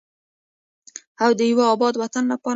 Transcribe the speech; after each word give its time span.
او 1.23 1.31
د 1.37 1.39
یو 1.51 1.59
اباد 1.73 1.93
وطن 1.97 2.23
لپاره. 2.31 2.49